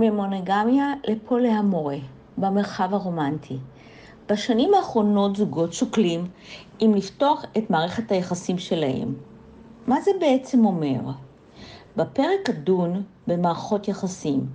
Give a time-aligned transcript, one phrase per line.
[0.00, 1.96] ממונוגמיה לפולהמורה
[2.38, 3.58] במרחב הרומנטי.
[4.28, 6.26] בשנים האחרונות זוגות שוקלים
[6.80, 9.14] אם לפתוח את מערכת היחסים שלהם.
[9.86, 11.00] מה זה בעצם אומר?
[11.96, 14.46] בפרק אדון במערכות יחסים,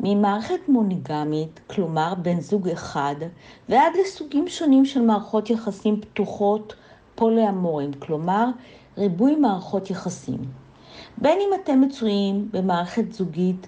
[0.00, 3.16] ממערכת מונוגמית, כלומר בן זוג אחד,
[3.68, 6.74] ועד לסוגים שונים של מערכות יחסים פתוחות
[7.14, 8.48] פולהמורים, כלומר
[8.98, 10.40] ריבוי מערכות יחסים.
[11.18, 13.66] בין אם אתם מצויים במערכת זוגית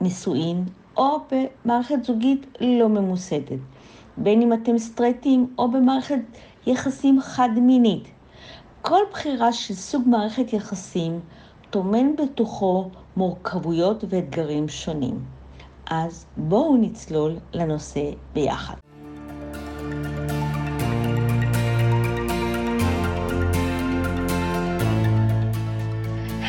[0.00, 0.64] נישואין
[0.96, 3.58] או במערכת זוגית לא ממוסדת,
[4.16, 6.20] בין אם אתם סטרייטים או במערכת
[6.66, 8.08] יחסים חד-מינית.
[8.82, 11.20] כל בחירה של סוג מערכת יחסים
[11.70, 15.18] טומן בתוכו מורכבויות ואתגרים שונים.
[15.90, 18.74] אז בואו נצלול לנושא ביחד.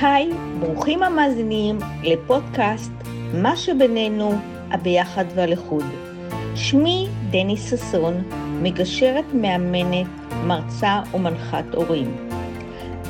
[0.01, 0.29] היי,
[0.59, 2.98] ברוכים המאזינים לפודקאסט
[3.33, 4.33] מה שבינינו,
[4.71, 5.83] הביחד והלחוד.
[6.55, 8.13] שמי דני ששון,
[8.61, 10.07] מגשרת, מאמנת,
[10.45, 12.15] מרצה ומנחת הורים.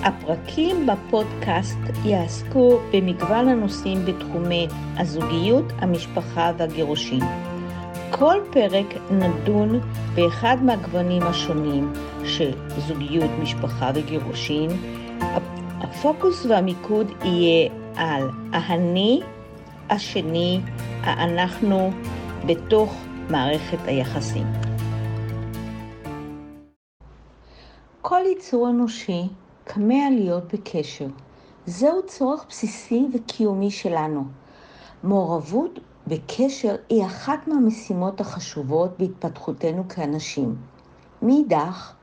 [0.03, 7.23] הפרקים בפודקאסט יעסקו במגוון הנושאים בתחומי הזוגיות, המשפחה והגירושים.
[8.12, 9.80] כל פרק נדון
[10.16, 11.94] באחד מהגוונים השונים
[12.25, 12.52] של
[12.88, 14.70] זוגיות, משפחה וגירושין.
[15.81, 19.22] הפוקוס והמיקוד יהיה על האני,
[19.90, 20.59] השני,
[21.04, 21.92] האנחנו,
[22.45, 22.94] בתוך
[23.30, 24.48] מערכת היחסים.
[28.02, 29.28] כל יצור אנושי
[29.66, 31.08] כמה להיות בקשר.
[31.66, 34.23] זהו צורך בסיסי וקיומי שלנו.
[35.04, 40.56] מעורבות בקשר היא אחת מהמשימות החשובות בהתפתחותנו כאנשים.
[41.22, 41.94] מאידך,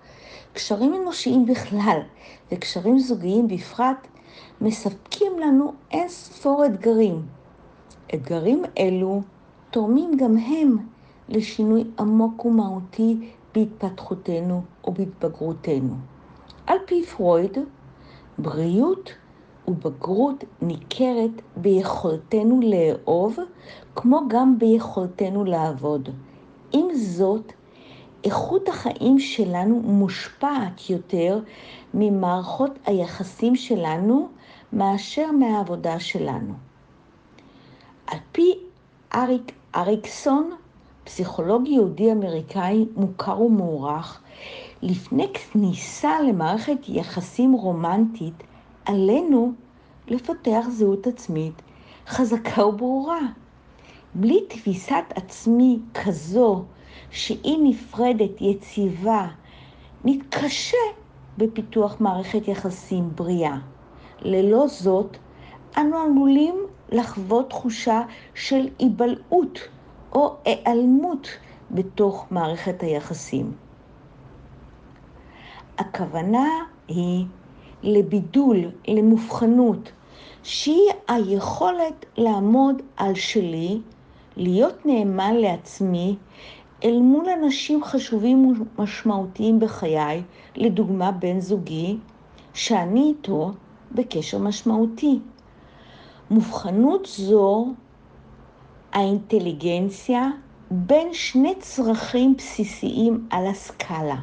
[0.52, 1.98] קשרים אנושיים בכלל
[2.52, 4.06] וקשרים זוגיים בפרט
[4.60, 7.35] מספקים לנו אין ספור אתגרים.
[8.14, 9.22] אתגרים אלו
[9.70, 10.76] תורמים גם הם
[11.28, 13.16] לשינוי עמוק ומהותי
[13.54, 15.94] בהתפתחותנו ובהתבגרותנו.
[16.66, 17.58] על פי פרויד,
[18.38, 19.10] בריאות
[19.68, 23.36] ובגרות ניכרת ביכולתנו לאהוב,
[23.94, 26.08] כמו גם ביכולתנו לעבוד.
[26.72, 27.52] עם זאת,
[28.24, 31.40] איכות החיים שלנו מושפעת יותר
[31.94, 34.28] ממערכות היחסים שלנו
[34.72, 36.65] מאשר מהעבודה שלנו.
[38.06, 38.54] על פי
[39.14, 40.50] אריק אריקסון,
[41.04, 44.20] פסיכולוג יהודי אמריקאי מוכר ומוערך,
[44.82, 48.42] לפני כניסה למערכת יחסים רומנטית,
[48.84, 49.52] עלינו
[50.08, 51.62] לפתח זהות עצמית
[52.06, 53.20] חזקה וברורה.
[54.14, 56.64] בלי תפיסת עצמי כזו
[57.10, 59.28] שהיא נפרדת, יציבה,
[60.04, 60.76] נתקשה
[61.38, 63.56] בפיתוח מערכת יחסים בריאה.
[64.22, 65.16] ללא זאת,
[65.76, 66.54] אנו עלולים
[66.92, 68.02] לחוות תחושה
[68.34, 69.58] של היבלעות
[70.12, 71.28] או היעלמות
[71.70, 73.52] בתוך מערכת היחסים.
[75.78, 76.48] הכוונה
[76.88, 77.24] היא
[77.82, 78.58] לבידול,
[78.88, 79.92] למובחנות,
[80.42, 83.80] שהיא היכולת לעמוד על שלי,
[84.36, 86.16] להיות נאמן לעצמי
[86.84, 90.22] אל מול אנשים חשובים ומשמעותיים בחיי,
[90.56, 91.96] לדוגמה בן זוגי,
[92.54, 93.52] שאני איתו
[93.92, 95.18] בקשר משמעותי.
[96.30, 97.66] מובחנות זו,
[98.92, 100.30] האינטליגנציה,
[100.70, 104.16] בין שני צרכים בסיסיים על הסקאלה.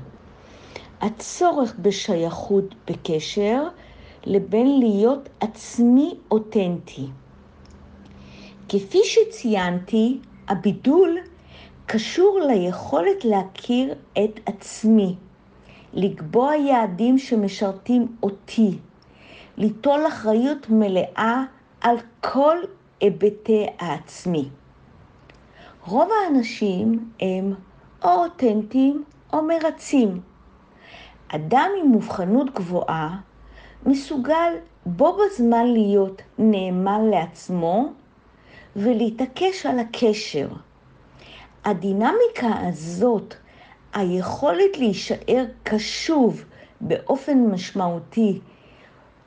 [1.01, 3.67] הצורך בשייכות בקשר
[4.25, 7.07] לבין להיות עצמי אותנטי.
[8.69, 11.17] כפי שציינתי, הבידול
[11.85, 13.93] קשור ליכולת להכיר
[14.23, 15.15] את עצמי,
[15.93, 18.77] לקבוע יעדים שמשרתים אותי,
[19.57, 21.43] ליטול אחריות מלאה
[21.83, 22.57] על כל
[22.99, 24.49] היבטי העצמי.
[25.85, 27.53] רוב האנשים הם
[28.03, 30.21] או אותנטיים או מרצים.
[31.27, 33.17] אדם עם מובחנות גבוהה
[33.85, 34.53] מסוגל
[34.85, 37.93] בו בזמן להיות נאמן לעצמו
[38.75, 40.47] ולהתעקש על הקשר.
[41.65, 43.35] הדינמיקה הזאת,
[43.93, 46.43] היכולת להישאר קשוב
[46.81, 48.39] באופן משמעותי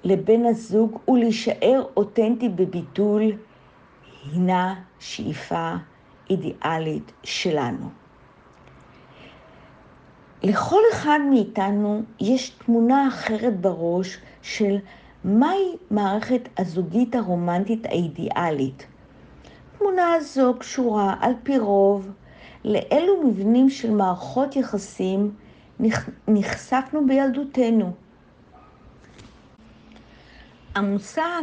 [0.06, 3.22] לבן הזוג ולהישאר אותנטי בביטול,
[4.32, 5.74] הינה שאיפה
[6.30, 7.88] אידיאלית שלנו.
[10.42, 14.76] לכל אחד מאיתנו יש תמונה אחרת בראש של
[15.24, 18.86] מהי מערכת הזוגית הרומנטית האידיאלית.
[19.78, 22.10] תמונה הזו קשורה על פי רוב
[22.64, 25.34] לאילו מבנים של מערכות יחסים
[26.28, 27.92] נחשפנו בילדותנו.
[30.76, 31.43] המושג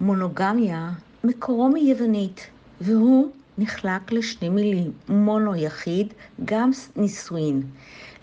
[0.00, 0.90] מונוגמיה
[1.24, 2.46] מקורו מיוונית,
[2.80, 6.14] והוא נחלק לשני מילים, מונו יחיד,
[6.44, 7.62] גם נישואין.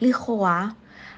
[0.01, 0.67] לכאורה,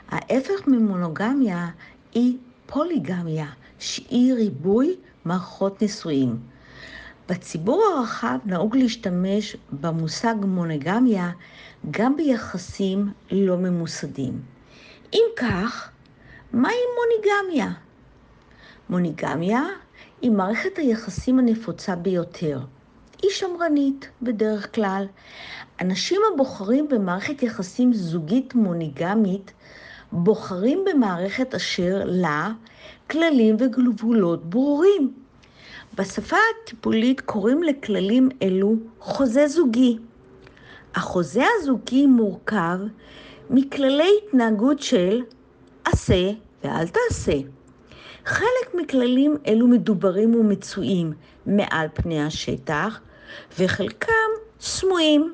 [0.10, 1.68] ההפך ממונוגמיה
[2.14, 3.46] היא פוליגמיה,
[3.80, 4.96] שהיא ריבוי
[5.26, 6.40] מערכות נישואים.
[7.30, 11.32] בציבור הרחב נהוג להשתמש במושג מונוגמיה
[11.92, 14.42] גם ביחסים לא ממוסדים.
[15.14, 15.90] אם כך,
[16.54, 17.85] מהי מוניגמיה?
[18.90, 19.64] מוניגמיה
[20.22, 22.60] היא מערכת היחסים הנפוצה ביותר.
[23.22, 25.06] היא שמרנית בדרך כלל.
[25.82, 29.54] אנשים הבוחרים במערכת יחסים זוגית מוניגמית
[30.12, 32.52] בוחרים במערכת אשר לה
[33.12, 35.14] כללים וגבולות ברורים.
[35.98, 39.98] בשפה הטיפולית קוראים לכללים אלו חוזה זוגי.
[40.96, 42.78] החוזה הזוגי מורכב
[43.50, 45.22] מכללי התנהגות של
[45.86, 46.32] עשה
[46.64, 47.38] ואל תעשה.
[48.26, 51.14] חלק מכללים אלו מדוברים ומצויים
[51.46, 53.00] מעל פני השטח,
[53.60, 54.30] וחלקם
[54.60, 55.34] סמויים.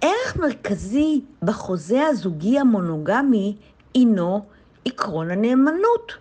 [0.00, 3.56] ערך מרכזי בחוזה הזוגי המונוגמי
[3.94, 4.46] הינו
[4.84, 6.12] עקרון הנאמנות.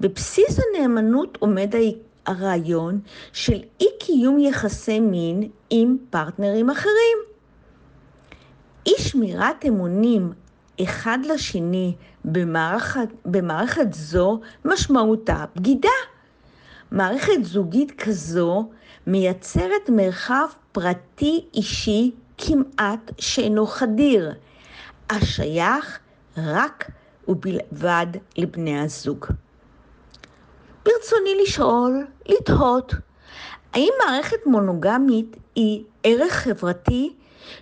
[0.00, 1.74] בבסיס הנאמנות עומד
[2.26, 3.00] הרעיון
[3.32, 7.18] של אי קיום יחסי מין עם פרטנרים אחרים.
[8.86, 10.32] אי שמירת אמונים
[10.82, 11.94] אחד לשני
[12.24, 15.88] במערכת, במערכת זו משמעותה בגידה.
[16.90, 18.68] מערכת זוגית כזו
[19.06, 24.34] מייצרת מרחב פרטי אישי כמעט שאינו חדיר,
[25.10, 25.98] השייך
[26.36, 26.90] רק
[27.28, 28.06] ובלבד
[28.36, 29.26] לבני הזוג.
[30.84, 32.94] ברצוני לשאול, לתהות,
[33.72, 37.12] האם מערכת מונוגמית היא ערך חברתי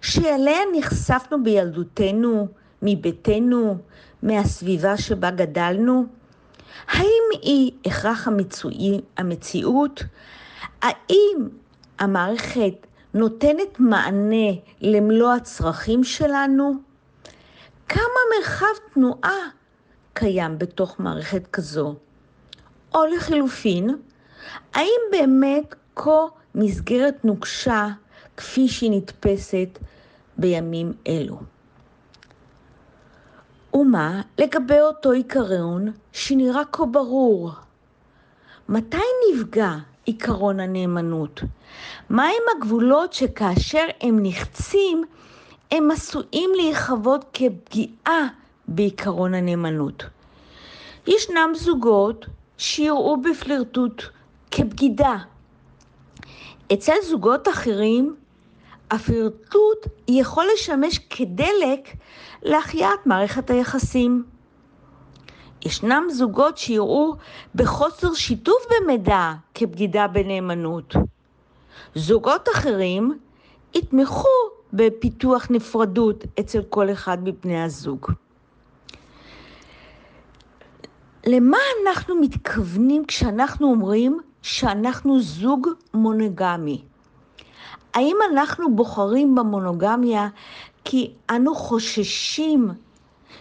[0.01, 2.49] שאליה נחשפנו בילדותנו,
[2.83, 3.79] מביתנו,
[4.23, 6.05] מהסביבה שבה גדלנו?
[6.89, 10.03] האם היא הכרח המצואי, המציאות?
[10.83, 11.49] האם
[11.99, 16.73] המערכת נותנת מענה למלוא הצרכים שלנו?
[17.89, 19.39] כמה מרחב תנועה
[20.15, 21.95] קיים בתוך מערכת כזו?
[22.95, 23.91] או לחילופין,
[24.75, 26.21] האם באמת כה
[26.55, 27.89] מסגרת נוקשה
[28.37, 29.79] כפי שהיא נתפסת
[30.39, 31.39] בימים אלו?
[33.75, 37.51] ומה לגבי אותו עיקרון שנראה כה ברור?
[38.69, 38.97] מתי
[39.31, 39.73] נפגע
[40.05, 41.41] עיקרון הנאמנות?
[42.11, 45.05] מהם הגבולות שכאשר הם נחצים,
[45.71, 48.29] הם עשויים להיחוות כפגיעה
[48.69, 50.05] בעיקרון הנאמנות?
[51.07, 52.27] ישנם זוגות
[52.59, 54.03] שיראו בפלירטוט
[54.51, 55.17] כבגידה.
[56.73, 58.15] אצל זוגות אחרים,
[58.93, 61.89] הפלירטוט יכול לשמש כדלק
[62.43, 64.25] להחייאת מערכת היחסים.
[65.65, 67.15] ישנם זוגות שיראו
[67.55, 70.95] בחוסר שיתוף במידע כבגידה בנאמנות.
[71.95, 73.19] זוגות אחרים
[73.75, 74.29] יתמכו
[74.73, 78.07] בפיתוח נפרדות אצל כל אחד מבני הזוג.
[81.27, 86.85] למה אנחנו מתכוונים כשאנחנו אומרים שאנחנו זוג מונוגמי?
[87.95, 90.29] האם אנחנו בוחרים במונוגמיה
[90.85, 92.71] כי אנו חוששים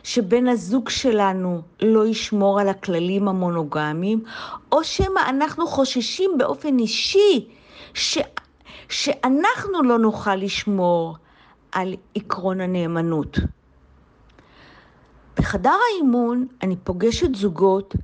[0.03, 4.23] שבן הזוג שלנו לא ישמור על הכללים המונוגמיים,
[4.71, 7.47] או שמא אנחנו חוששים באופן אישי
[7.93, 8.17] ש...
[8.89, 11.17] שאנחנו לא נוכל לשמור
[11.71, 13.37] על עקרון הנאמנות.
[15.37, 17.95] בחדר האימון אני פוגשת זוגות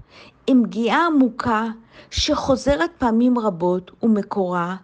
[0.48, 1.66] עם פגיעה עמוקה
[2.12, 4.76] שחוזרת פעמים רבות ומקורה,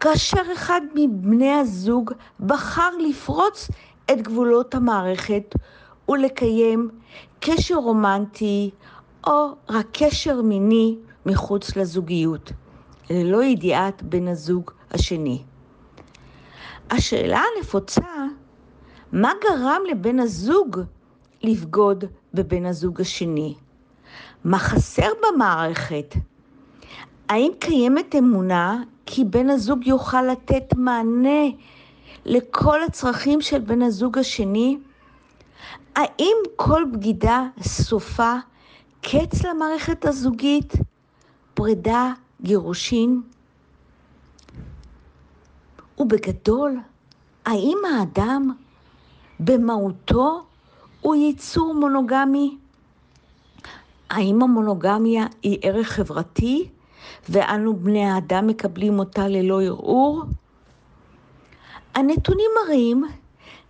[0.00, 3.68] כאשר אחד מבני הזוג בחר לפרוץ
[4.12, 5.54] את גבולות המערכת
[6.08, 6.88] ולקיים
[7.40, 8.70] קשר רומנטי
[9.26, 10.96] או רק קשר מיני
[11.26, 12.52] מחוץ לזוגיות,
[13.10, 15.42] ללא ידיעת בן הזוג השני.
[16.90, 18.06] השאלה הנפוצה,
[19.12, 20.80] מה גרם לבן הזוג
[21.42, 23.54] לבגוד בבן הזוג השני?
[24.44, 26.14] מה חסר במערכת?
[27.30, 31.48] האם קיימת אמונה כי בן הזוג יוכל לתת מענה
[32.24, 34.78] לכל הצרכים של בן הזוג השני?
[35.96, 38.34] האם כל בגידה סופה
[39.02, 40.72] קץ למערכת הזוגית?
[41.54, 43.22] פרידה, גירושין?
[45.98, 46.78] ובגדול,
[47.44, 48.52] האם האדם
[49.40, 50.42] במהותו
[51.00, 52.56] הוא ייצור מונוגמי?
[54.10, 56.68] האם המונוגמיה היא ערך חברתי
[57.28, 60.24] ואנו בני האדם מקבלים אותה ללא ערעור?
[61.94, 63.04] הנתונים מראים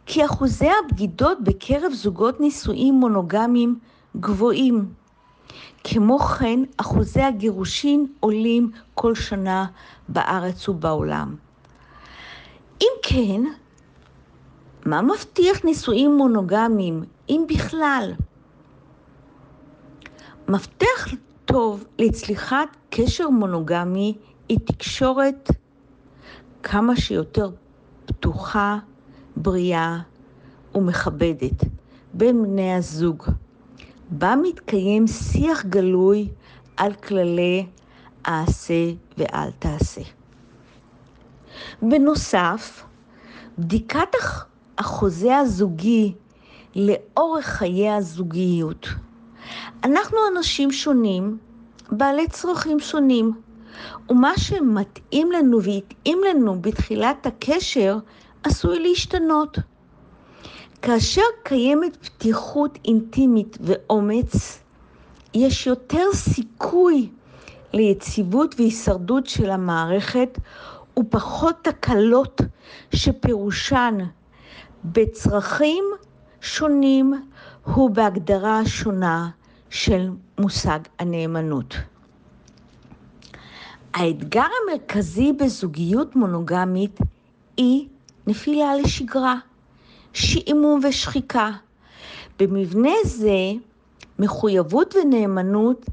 [0.06, 3.78] כי אחוזי הבגידות בקרב זוגות נישואים מונוגמיים
[4.16, 4.92] גבוהים.
[5.84, 9.66] כמו כן, אחוזי הגירושין עולים כל שנה
[10.08, 11.36] בארץ ובעולם.
[12.80, 13.42] אם כן,
[14.86, 18.12] מה מבטיח נישואים מונוגמיים, אם בכלל?
[20.48, 21.08] מפתח
[21.52, 24.14] טוב לצליחת קשר מונוגמי
[24.48, 25.50] היא תקשורת
[26.62, 27.50] כמה שיותר
[28.06, 28.78] פתוחה,
[29.36, 29.98] בריאה
[30.74, 31.64] ומכבדת
[32.14, 33.24] בין בני הזוג,
[34.10, 36.28] בה מתקיים שיח גלוי
[36.76, 37.66] על כללי
[38.24, 40.02] העשה ואל תעשה.
[41.82, 42.84] בנוסף,
[43.58, 44.14] בדיקת
[44.78, 46.14] החוזה הזוגי
[46.76, 48.88] לאורך חיי הזוגיות.
[49.84, 51.38] אנחנו אנשים שונים,
[51.90, 53.32] בעלי צרכים שונים,
[54.08, 57.98] ומה שמתאים לנו והתאים לנו בתחילת הקשר
[58.42, 59.58] עשוי להשתנות.
[60.82, 64.60] כאשר קיימת פתיחות אינטימית ואומץ,
[65.34, 67.08] יש יותר סיכוי
[67.72, 70.38] ליציבות והישרדות של המערכת
[70.98, 72.40] ופחות תקלות
[72.94, 73.98] שפירושן
[74.84, 75.84] בצרכים
[76.40, 77.14] שונים
[77.76, 79.30] ובהגדרה שונה
[79.70, 81.74] של מושג הנאמנות.
[83.94, 86.98] האתגר המרכזי בזוגיות מונוגמית
[87.56, 87.88] היא
[88.26, 89.36] נפילה לשגרה,
[90.12, 91.50] שעמום ושחיקה.
[92.38, 93.52] במבנה זה
[94.18, 95.86] מחויבות ונאמנות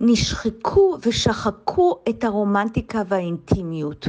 [0.00, 4.08] נשחקו ושחקו את הרומנטיקה והאינטימיות.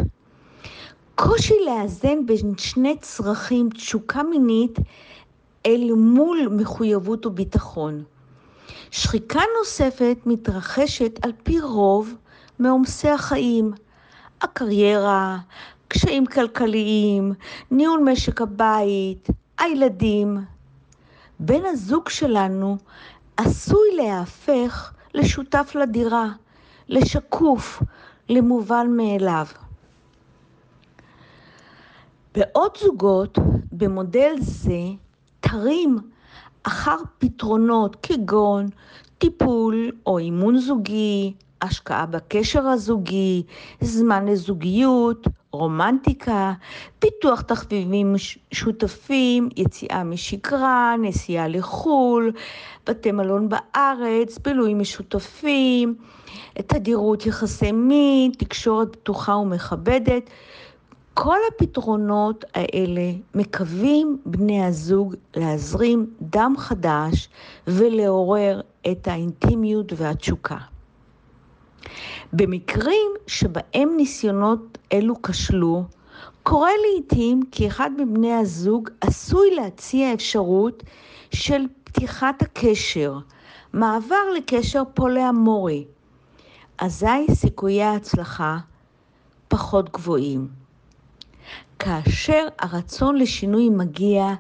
[1.16, 4.80] קושי לאזן בין שני צרכים, תשוקה מינית,
[5.66, 8.04] אל מול מחויבות וביטחון.
[8.92, 12.16] שחיקה נוספת מתרחשת על פי רוב
[12.60, 13.74] מעומסי החיים,
[14.42, 15.38] הקריירה,
[15.88, 17.34] קשיים כלכליים,
[17.72, 19.28] ניהול משק הבית,
[19.60, 20.38] הילדים.
[21.40, 22.78] בן הזוג שלנו
[23.38, 26.30] עשוי להפך לשותף לדירה,
[26.90, 27.84] לשקוף,
[28.30, 29.46] למובן מאליו.
[32.36, 33.38] בעוד זוגות
[33.72, 34.80] במודל זה
[35.40, 35.98] תרים
[36.64, 38.66] אחר פתרונות כגון
[39.18, 43.44] טיפול או אימון זוגי, השקעה בקשר הזוגי,
[43.82, 46.54] זמן לזוגיות, רומנטיקה,
[47.00, 48.16] פיתוח תחביבים
[48.52, 52.32] שותפים, יציאה משגרה, נסיעה לחו"ל,
[52.88, 55.96] בתי מלון בארץ, בילויים משותפים,
[56.54, 60.30] תדירות יחסי מין, תקשורת פתוחה ומכבדת.
[61.14, 67.30] כל הפתרונות האלה מקווים בני הזוג להזרים דם חדש
[67.68, 70.58] ולעורר את האינטימיות והתשוקה.
[72.34, 75.84] במקרים שבהם ניסיונות אלו כשלו,
[76.44, 80.84] קורה לעיתים כי אחד מבני הזוג עשוי להציע אפשרות
[81.32, 83.18] של פתיחת הקשר,
[83.74, 85.86] מעבר לקשר פולאמורי.
[86.78, 88.58] אזי סיכויי ההצלחה
[89.48, 90.61] פחות גבוהים.
[91.84, 94.34] כאשר הרצון לשינוי מגיע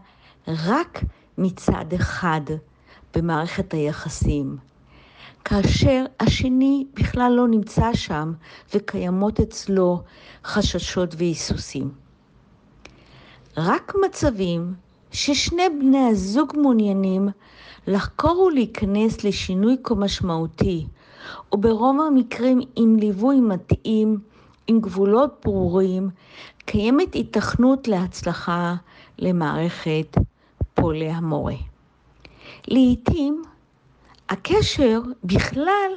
[0.47, 1.03] רק
[1.37, 2.41] מצד אחד
[3.15, 4.57] במערכת היחסים.
[5.45, 8.33] כאשר השני בכלל לא נמצא שם
[8.73, 10.01] וקיימות אצלו
[10.43, 11.91] חששות והיסוסים.
[13.57, 14.73] רק מצבים
[15.11, 17.29] ששני בני הזוג מעוניינים
[17.87, 20.85] לחקור ולהיכנס לשינוי כה משמעותי,
[21.51, 24.19] וברוב המקרים עם ליווי מתאים,
[24.67, 26.09] עם גבולות ברורים,
[26.65, 28.75] קיימת התכנות להצלחה
[29.19, 30.17] למערכת
[30.73, 31.55] פולי המורה.
[32.67, 33.43] לעתים
[34.29, 35.91] הקשר בכלל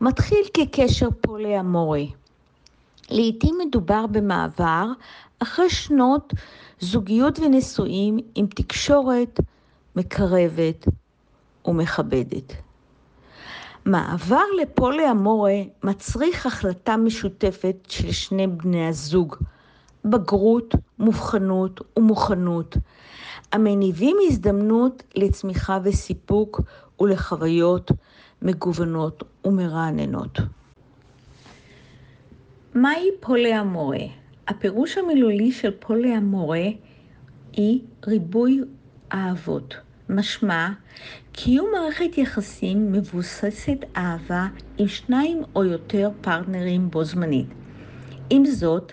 [0.00, 2.10] מתחיל כקשר פולי-אמורי.
[3.10, 4.86] לעתים מדובר במעבר
[5.38, 6.32] אחרי שנות
[6.80, 9.40] זוגיות ונישואים עם תקשורת
[9.96, 10.88] מקרבת
[11.64, 12.52] ומכבדת.
[13.84, 19.36] מעבר לפולי-אמורי מצריך החלטה משותפת של שני בני הזוג,
[20.04, 22.76] בגרות, מובחנות ומוכנות,
[23.52, 26.60] המניבים הזדמנות לצמיחה וסיפוק
[27.00, 27.90] ולחוויות
[28.42, 30.38] מגוונות ומרעננות.
[32.74, 34.04] מהי פוליאמורה?
[34.48, 36.64] הפירוש המילולי של פוליאמורה
[37.52, 38.60] היא ריבוי
[39.12, 39.74] אהבות.
[40.08, 40.68] משמע,
[41.32, 44.46] קיום מערכת יחסים מבוססת אהבה
[44.78, 47.46] עם שניים או יותר פרטנרים בו זמנית.
[48.30, 48.92] עם זאת,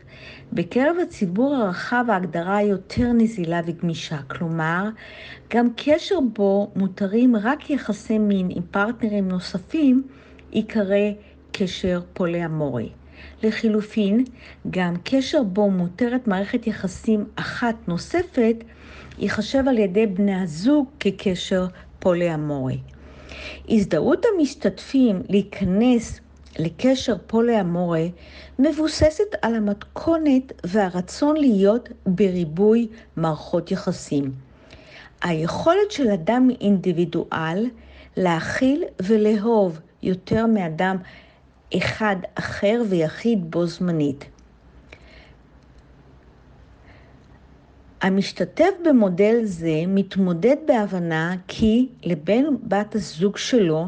[0.54, 4.90] בקרב הציבור הרחב ההגדרה יותר נזילה וגמישה, כלומר,
[5.54, 10.04] גם קשר בו מותרים רק יחסי מין עם פרטנרים נוספים,
[10.54, 11.12] ייקרא
[11.52, 12.90] קשר פוליאמורי.
[13.44, 14.24] לחילופין,
[14.72, 18.56] גם קשר בו מותרת מערכת יחסים אחת נוספת,
[19.20, 21.66] ייחשב על ידי בני הזוג כקשר
[22.00, 22.78] פוליאמורי.
[23.70, 26.20] הזדהות המשתתפים להיכנס
[26.60, 28.06] לקשר פולי-אמורה
[28.60, 34.32] מבוססת על המתכונת והרצון להיות בריבוי מערכות יחסים.
[35.22, 37.66] היכולת של אדם אינדיבידואל
[38.18, 40.98] להכיל ולאהוב יותר מאדם
[41.78, 44.26] אחד אחר ויחיד בו זמנית.
[48.02, 53.88] המשתתף במודל זה מתמודד בהבנה כי לבן בת הזוג שלו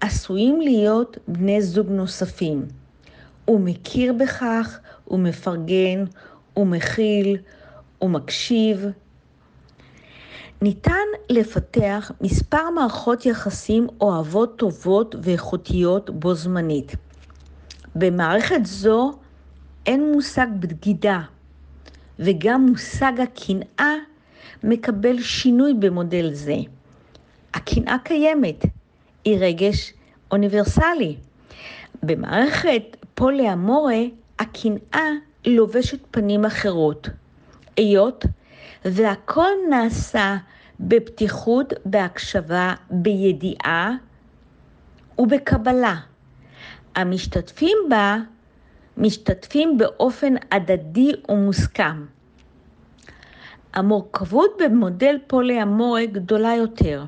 [0.00, 2.66] עשויים להיות בני זוג נוספים.
[3.44, 6.04] הוא מכיר בכך, הוא מפרגן,
[6.54, 7.36] הוא מכיל,
[7.98, 8.86] הוא מקשיב.
[10.62, 16.92] ניתן לפתח מספר מערכות יחסים אוהבות טובות ואיכותיות בו זמנית.
[17.94, 19.12] במערכת זו
[19.86, 21.20] אין מושג בגידה,
[22.18, 23.94] וגם מושג הקנאה
[24.64, 26.56] מקבל שינוי במודל זה.
[27.54, 28.64] הקנאה קיימת,
[29.24, 29.92] היא רגש
[30.30, 31.16] אוניברסלי.
[32.02, 34.02] במערכת פולי-אמורה
[34.38, 35.08] הקנאה
[35.46, 37.08] לובשת פנים אחרות,
[37.76, 38.24] היות
[38.84, 40.36] והכל נעשה
[40.82, 43.92] בפתיחות, בהקשבה, בידיעה
[45.18, 45.96] ובקבלה.
[46.94, 48.16] המשתתפים בה
[48.96, 52.04] משתתפים באופן הדדי ומוסכם.
[53.74, 57.04] המורכבות במודל פולי-אמורה גדולה יותר.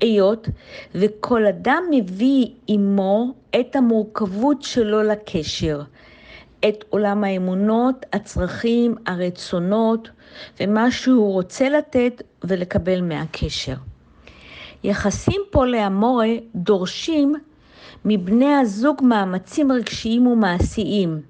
[0.00, 0.48] היות
[0.94, 5.82] וכל אדם מביא עמו את המורכבות שלו לקשר,
[6.68, 10.10] את עולם האמונות, הצרכים, הרצונות
[10.60, 13.74] ומה שהוא רוצה לתת ולקבל מהקשר.
[14.84, 17.34] יחסים פולי-אמורה דורשים
[18.04, 21.20] מבני הזוג מאמצים רגשיים ומעשיים.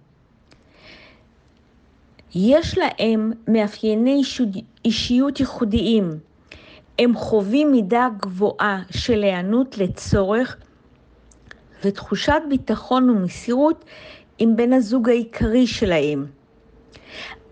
[2.34, 4.22] יש להם מאפייני
[4.84, 6.18] אישיות ייחודיים.
[6.98, 10.56] הם חווים מידה גבוהה של היענות לצורך
[11.84, 13.84] ותחושת ביטחון ומסירות
[14.42, 16.26] עם בן הזוג העיקרי שלהם.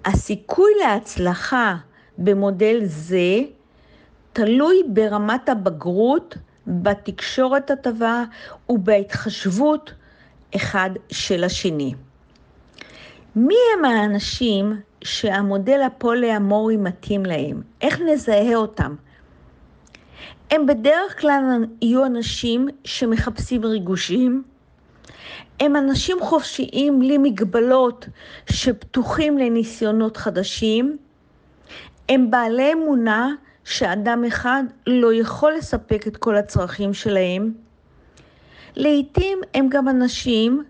[0.05, 1.77] הסיכוי להצלחה
[2.19, 3.41] במודל זה
[4.33, 8.25] תלוי ברמת הבגרות, בתקשורת הטובה
[8.69, 9.93] ובהתחשבות
[10.57, 11.95] אחד של השני.
[13.37, 17.63] מי הם האנשים שהמודל הפולי-אמורי מתאים להם?
[17.81, 18.95] איך נזהה אותם?
[20.51, 24.43] הם בדרך כלל יהיו אנשים שמחפשים ריגושים,
[25.61, 28.09] הם אנשים חופשיים בלי מגבלות
[28.51, 30.97] שפתוחים לניסיונות חדשים,
[32.09, 33.35] הם בעלי אמונה
[33.65, 37.53] שאדם אחד לא יכול לספק את כל הצרכים שלהם.
[38.77, 40.65] לעתים הם גם אנשים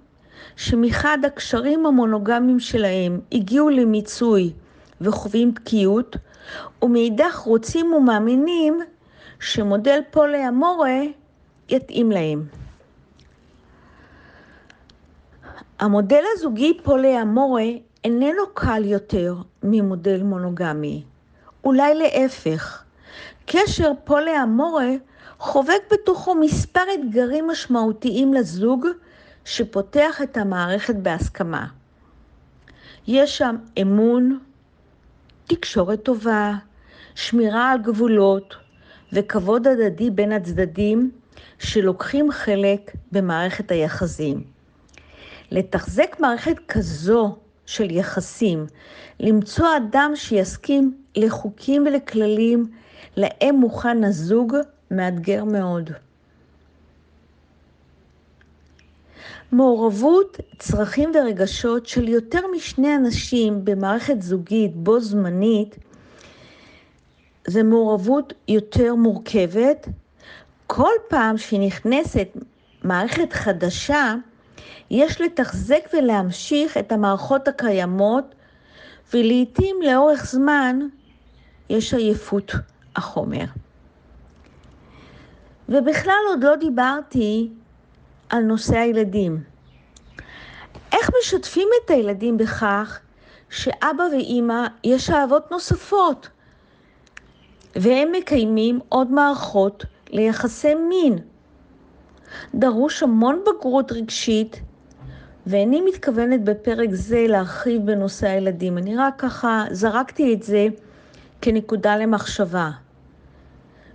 [0.57, 4.53] שמחד הקשרים המונוגמיים שלהם הגיעו למיצוי
[5.01, 6.17] וחווים תקיעות,
[6.83, 8.81] ומאידך רוצים ומאמינים
[9.41, 11.01] שמודל פולי אמורה
[11.69, 12.60] יתאים להם.
[15.81, 17.65] המודל הזוגי פולי אמורה
[18.05, 21.05] איננו קל יותר ממודל מונוגמי.
[21.65, 22.83] אולי להפך.
[23.47, 24.89] קשר פולי אמורה
[25.39, 28.87] חובק בתוכו מספר אתגרים משמעותיים לזוג
[29.45, 31.67] שפותח את המערכת בהסכמה.
[33.07, 34.39] יש שם אמון,
[35.47, 36.53] תקשורת טובה,
[37.15, 38.55] שמירה על גבולות,
[39.13, 41.11] וכבוד הדדי בין הצדדים
[41.59, 44.60] שלוקחים חלק במערכת היחסים.
[45.51, 47.37] לתחזק מערכת כזו
[47.67, 48.67] של יחסים,
[49.21, 52.67] למצוא אדם שיסכים לחוקים ולכללים
[53.17, 54.57] להם מוכן הזוג,
[54.91, 55.91] מאתגר מאוד.
[59.53, 65.77] מעורבות, צרכים ורגשות של יותר משני אנשים במערכת זוגית בו זמנית
[67.47, 69.89] זה מעורבות יותר מורכבת.
[70.67, 72.29] כל פעם שנכנסת
[72.85, 74.15] מערכת חדשה,
[74.91, 78.35] יש לתחזק ולהמשיך את המערכות הקיימות,
[79.15, 80.79] ולעיתים לאורך זמן
[81.69, 82.53] יש עייפות
[82.97, 83.45] החומר.
[85.69, 87.51] ובכלל עוד לא דיברתי
[88.29, 89.43] על נושא הילדים.
[90.93, 93.01] איך משתפים את הילדים בכך
[93.51, 96.29] שאבא ואימא יש אהבות נוספות?
[97.77, 101.19] והם מקיימים עוד מערכות ליחסי מין.
[102.55, 104.61] דרוש המון בגרות רגשית,
[105.47, 108.79] ואיני מתכוונת בפרק זה להרחיב בנושא הילדים.
[108.79, 110.67] אני רק ככה זרקתי את זה
[111.41, 112.71] כנקודה למחשבה.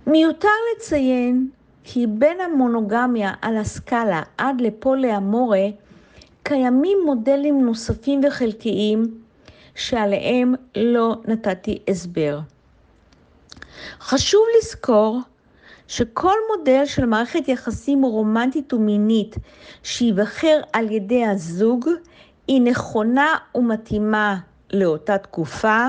[0.06, 1.48] מיותר לציין
[1.84, 5.66] כי בין המונוגמיה על הסקאלה עד לפולי אמורה
[6.42, 9.02] קיימים מודלים נוספים וחלקיים
[9.74, 12.40] שעליהם לא נתתי הסבר.
[14.00, 15.20] חשוב לזכור
[15.88, 19.36] שכל מודל של מערכת יחסים רומנטית ומינית
[19.82, 21.88] שייבחר על ידי הזוג
[22.48, 24.36] היא נכונה ומתאימה
[24.72, 25.86] לאותה תקופה,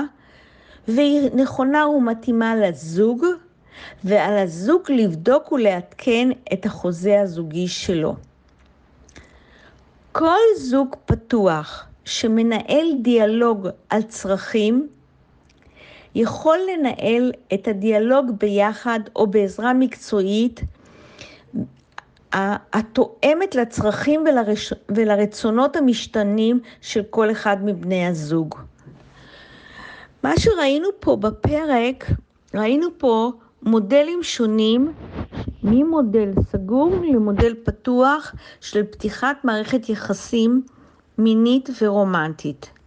[0.88, 3.24] והיא נכונה ומתאימה לזוג,
[4.04, 8.14] ועל הזוג לבדוק ולעדכן את החוזה הזוגי שלו.
[10.12, 14.88] כל זוג פתוח שמנהל דיאלוג על צרכים,
[16.18, 20.60] יכול לנהל את הדיאלוג ביחד או בעזרה מקצועית
[22.32, 24.24] התואמת לצרכים.
[24.88, 28.54] ולרצונות המשתנים של כל אחד מבני הזוג.
[30.22, 32.06] מה שראינו פה בפרק,
[32.54, 34.92] ראינו פה מודלים שונים
[35.62, 40.62] ממודל סגור למודל פתוח של פתיחת מערכת יחסים
[41.18, 42.77] מינית ורומנטית.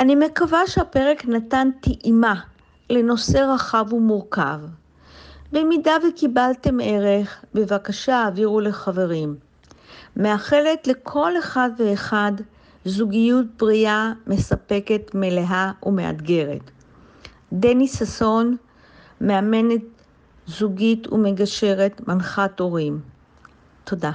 [0.00, 2.40] אני מקווה שהפרק נתן טעימה
[2.90, 4.58] לנושא רחב ומורכב.
[5.52, 9.36] במידה וקיבלתם ערך, בבקשה העבירו לחברים.
[10.16, 12.32] מאחלת לכל אחד ואחד
[12.84, 16.70] זוגיות בריאה, מספקת, מלאה ומאתגרת.
[17.52, 18.56] דני ששון,
[19.20, 19.82] מאמנת
[20.46, 23.00] זוגית ומגשרת, מנחת הורים.
[23.84, 24.12] תודה.